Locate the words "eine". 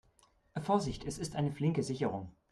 1.35-1.51